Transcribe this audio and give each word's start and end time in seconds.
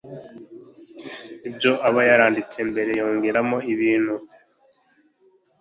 ibyo 1.47 1.71
aba 1.87 2.01
yaranditse 2.09 2.59
mbere 2.69 2.91
yongeramo 3.01 3.57
ibintu. 3.73 4.15